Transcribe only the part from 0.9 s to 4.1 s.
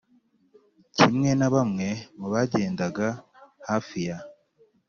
kimwe na bamwe mu bagendaga hafi